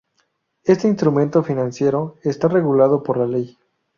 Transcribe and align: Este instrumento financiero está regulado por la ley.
Este 0.63 0.87
instrumento 0.87 1.43
financiero 1.43 2.15
está 2.23 2.47
regulado 2.47 3.03
por 3.03 3.17
la 3.17 3.27
ley. 3.27 3.59